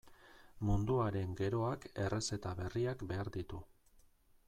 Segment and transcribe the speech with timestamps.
[0.69, 3.65] Munduaren geroak errezeta berriak behar ditu.